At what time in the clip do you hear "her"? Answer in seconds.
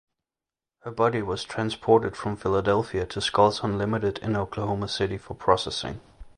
0.79-0.89